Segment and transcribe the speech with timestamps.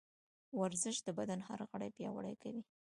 [0.59, 2.63] ورزش د بدن هر غړی پیاوړی کوي.